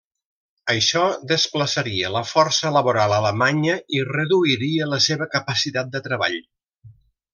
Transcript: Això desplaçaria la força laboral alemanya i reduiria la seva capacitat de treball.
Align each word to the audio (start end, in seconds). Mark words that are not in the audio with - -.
Això 0.73 1.01
desplaçaria 1.31 2.09
la 2.15 2.23
força 2.29 2.71
laboral 2.77 3.13
alemanya 3.19 3.75
i 3.99 4.01
reduiria 4.09 4.89
la 4.95 5.01
seva 5.09 5.29
capacitat 5.37 5.93
de 5.99 6.03
treball. 6.09 6.41